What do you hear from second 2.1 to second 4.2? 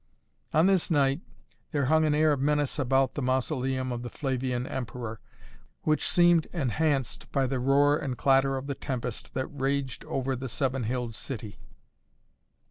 air of menace about the Mausoleum of the